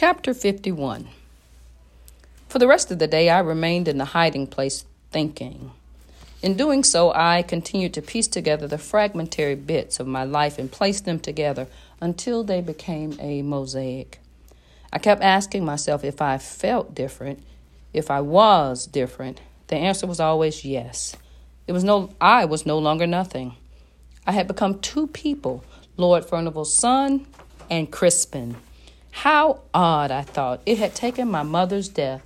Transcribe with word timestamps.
Chapter 0.00 0.32
51 0.32 1.08
For 2.48 2.60
the 2.60 2.68
rest 2.68 2.92
of 2.92 3.00
the 3.00 3.08
day, 3.08 3.28
I 3.28 3.40
remained 3.40 3.88
in 3.88 3.98
the 3.98 4.04
hiding 4.04 4.46
place 4.46 4.84
thinking. 5.10 5.72
In 6.40 6.56
doing 6.56 6.84
so, 6.84 7.12
I 7.12 7.42
continued 7.42 7.94
to 7.94 8.00
piece 8.00 8.28
together 8.28 8.68
the 8.68 8.78
fragmentary 8.78 9.56
bits 9.56 9.98
of 9.98 10.06
my 10.06 10.22
life 10.22 10.56
and 10.56 10.70
place 10.70 11.00
them 11.00 11.18
together 11.18 11.66
until 12.00 12.44
they 12.44 12.60
became 12.60 13.18
a 13.18 13.42
mosaic. 13.42 14.20
I 14.92 15.00
kept 15.00 15.20
asking 15.20 15.64
myself 15.64 16.04
if 16.04 16.22
I 16.22 16.38
felt 16.38 16.94
different, 16.94 17.42
if 17.92 18.08
I 18.08 18.20
was 18.20 18.86
different. 18.86 19.40
The 19.66 19.74
answer 19.78 20.06
was 20.06 20.20
always 20.20 20.64
yes. 20.64 21.16
It 21.66 21.72
was 21.72 21.82
no 21.82 22.10
I 22.20 22.44
was 22.44 22.64
no 22.64 22.78
longer 22.78 23.08
nothing. 23.08 23.56
I 24.24 24.30
had 24.30 24.46
become 24.46 24.78
two 24.78 25.08
people, 25.08 25.64
Lord 25.96 26.24
Furnival's 26.24 26.72
son 26.72 27.26
and 27.68 27.90
Crispin. 27.90 28.58
How 29.22 29.62
odd, 29.74 30.12
I 30.12 30.22
thought. 30.22 30.60
It 30.64 30.78
had 30.78 30.94
taken 30.94 31.28
my 31.28 31.42
mother's 31.42 31.88
death, 31.88 32.22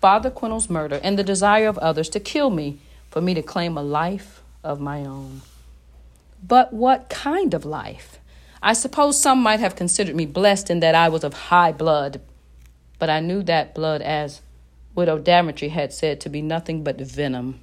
Father 0.00 0.30
Quinel's 0.30 0.70
murder, 0.70 1.00
and 1.02 1.18
the 1.18 1.24
desire 1.24 1.66
of 1.66 1.76
others 1.78 2.08
to 2.10 2.20
kill 2.20 2.50
me 2.50 2.78
for 3.10 3.20
me 3.20 3.34
to 3.34 3.42
claim 3.42 3.76
a 3.76 3.82
life 3.82 4.42
of 4.62 4.80
my 4.80 5.00
own. 5.00 5.42
But 6.40 6.72
what 6.72 7.08
kind 7.08 7.52
of 7.52 7.64
life? 7.64 8.20
I 8.62 8.74
suppose 8.74 9.20
some 9.20 9.42
might 9.42 9.58
have 9.58 9.74
considered 9.74 10.14
me 10.14 10.24
blessed 10.24 10.70
in 10.70 10.78
that 10.78 10.94
I 10.94 11.08
was 11.08 11.24
of 11.24 11.34
high 11.34 11.72
blood, 11.72 12.20
but 13.00 13.10
I 13.10 13.18
knew 13.18 13.42
that 13.42 13.74
blood, 13.74 14.00
as 14.00 14.40
Widow 14.94 15.18
Daventry 15.18 15.70
had 15.70 15.92
said, 15.92 16.20
to 16.20 16.28
be 16.28 16.42
nothing 16.42 16.84
but 16.84 17.00
venom. 17.00 17.58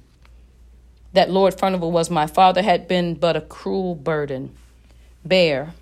That 1.14 1.30
Lord 1.30 1.58
Furnival 1.58 1.90
was 1.90 2.10
my 2.10 2.26
father 2.26 2.60
had 2.60 2.86
been 2.86 3.14
but 3.14 3.34
a 3.34 3.40
cruel 3.40 3.94
burden. 3.94 4.54
Bear, 5.24 5.72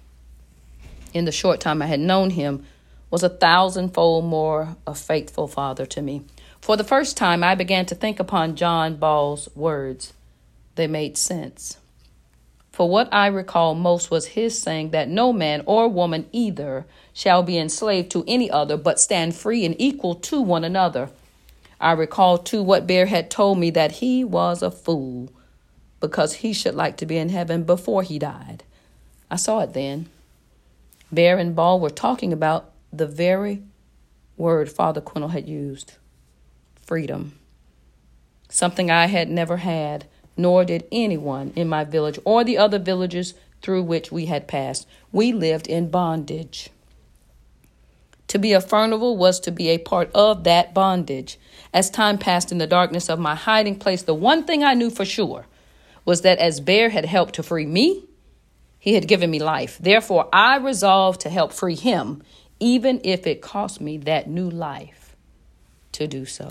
in 1.12 1.25
the 1.25 1.33
short 1.33 1.59
time 1.59 1.83
I 1.83 1.87
had 1.87 1.98
known 1.98 2.31
him, 2.31 2.65
was 3.12 3.23
a 3.23 3.29
thousandfold 3.29 4.25
more 4.25 4.75
a 4.87 4.95
faithful 4.95 5.47
father 5.47 5.84
to 5.84 6.01
me. 6.01 6.23
For 6.62 6.78
the 6.78 6.83
first 6.83 7.14
time, 7.14 7.45
I 7.45 7.55
began 7.55 7.84
to 7.87 7.95
think 7.95 8.19
upon 8.19 8.56
John 8.56 8.97
Ball's 8.97 9.50
words. 9.55 10.14
They 10.77 10.87
made 10.87 11.19
sense. 11.19 11.77
For 12.70 12.89
what 12.89 13.12
I 13.12 13.27
recall 13.27 13.75
most 13.75 14.11
was 14.11 14.28
his 14.28 14.59
saying 14.59 14.92
that 14.92 15.11
no 15.11 15.31
man 15.31 15.62
or 15.67 15.89
woman 15.89 16.27
either 16.33 16.87
shall 17.12 17.42
be 17.42 17.59
enslaved 17.59 18.11
to 18.12 18.25
any 18.27 18.50
other, 18.50 18.78
but 18.78 18.98
stand 18.98 19.37
free 19.37 19.67
and 19.67 19.78
equal 19.78 20.15
to 20.15 20.41
one 20.41 20.65
another. 20.65 21.11
I 21.78 21.92
recall 21.92 22.39
too 22.39 22.62
what 22.62 22.87
Bear 22.87 23.05
had 23.05 23.31
told 23.31 23.59
me 23.59 23.69
that 23.72 23.92
he 23.92 24.25
was 24.25 24.62
a 24.62 24.70
fool 24.70 25.28
because 26.00 26.37
he 26.37 26.55
should 26.55 26.75
like 26.75 26.97
to 26.97 27.05
be 27.05 27.19
in 27.19 27.28
heaven 27.28 27.65
before 27.65 28.05
he 28.05 28.19
died. 28.19 28.65
I 29.31 29.37
saw 29.37 29.61
it 29.61 29.75
then. 29.75 30.09
Bear 31.12 31.37
and 31.37 31.55
Ball 31.55 31.78
were 31.78 31.91
talking 31.91 32.33
about 32.33 32.72
the 32.93 33.07
very 33.07 33.62
word 34.37 34.71
Father 34.71 35.01
Quinel 35.01 35.31
had 35.31 35.48
used 35.48 35.95
freedom. 36.83 37.39
Something 38.49 38.91
I 38.91 39.07
had 39.07 39.31
never 39.31 39.59
had, 39.59 40.07
nor 40.37 40.65
did 40.65 40.87
anyone 40.93 41.53
in 41.57 41.69
my 41.69 41.84
village 41.84 42.19
or 42.25 42.45
the 42.45 42.59
other 42.59 42.79
villages 42.79 43.34
through 43.62 43.83
which 43.84 44.12
we 44.12 44.27
had 44.27 44.49
passed. 44.49 44.87
We 45.11 45.33
lived 45.33 45.67
in 45.67 45.91
bondage. 45.91 46.71
To 48.29 48.39
be 48.39 48.53
a 48.53 48.61
Furnival 48.61 49.17
was 49.17 49.41
to 49.41 49.51
be 49.51 49.69
a 49.69 49.79
part 49.79 50.11
of 50.15 50.45
that 50.45 50.75
bondage. 50.75 51.39
As 51.73 51.91
time 51.91 52.19
passed 52.19 52.51
in 52.51 52.59
the 52.59 52.67
darkness 52.67 53.09
of 53.09 53.19
my 53.19 53.34
hiding 53.34 53.79
place, 53.79 54.03
the 54.03 54.15
one 54.15 54.45
thing 54.45 54.65
I 54.65 54.75
knew 54.75 54.91
for 54.91 55.05
sure 55.05 55.47
was 56.05 56.23
that 56.23 56.39
as 56.39 56.61
Bear 56.61 56.91
had 56.91 57.05
helped 57.05 57.34
to 57.34 57.43
free 57.43 57.67
me, 57.67 58.05
he 58.79 58.95
had 58.95 59.06
given 59.06 59.31
me 59.31 59.39
life. 59.39 59.79
Therefore, 59.79 60.29
I 60.33 60.56
resolved 60.56 61.21
to 61.21 61.31
help 61.31 61.53
free 61.53 61.77
him 61.77 62.23
even 62.63 63.01
if 63.03 63.27
it 63.27 63.43
cost 63.43 63.81
me 63.81 63.97
that 63.99 64.31
new 64.31 64.49
life 64.49 65.17
to 65.91 66.07
do 66.07 66.25
so. 66.25 66.49